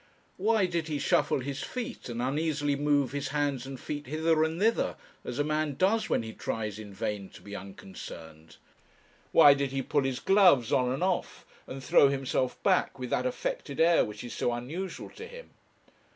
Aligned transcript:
Why 0.37 0.65
did 0.65 0.87
he 0.87 0.97
shuffle 0.97 1.41
his 1.41 1.61
feet, 1.61 2.09
and 2.09 2.23
uneasily 2.23 2.75
move 2.75 3.11
his 3.11 3.27
hands 3.27 3.67
and 3.67 3.79
feet 3.79 4.07
hither 4.07 4.43
and 4.43 4.59
thither, 4.59 4.95
as 5.23 5.37
a 5.37 5.43
man 5.43 5.75
does 5.75 6.09
when 6.09 6.23
he 6.23 6.33
tries 6.33 6.79
in 6.79 6.91
vain 6.91 7.29
to 7.29 7.41
be 7.43 7.55
unconcerned? 7.55 8.57
Why 9.31 9.53
did 9.53 9.69
he 9.71 9.83
pull 9.83 10.01
his 10.01 10.19
gloves 10.19 10.73
on 10.73 10.91
and 10.91 11.03
off, 11.03 11.45
and 11.67 11.83
throw 11.83 12.09
himself 12.09 12.57
back 12.63 12.97
with 12.97 13.11
that 13.11 13.27
affected 13.27 13.79
air 13.79 14.03
which 14.03 14.23
is 14.23 14.33
so 14.33 14.51
unusual 14.51 15.11
to 15.11 15.27
him? 15.27 15.51